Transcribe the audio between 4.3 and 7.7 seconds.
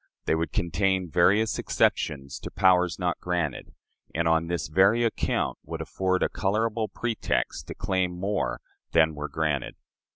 this very account would afford a colorable pretext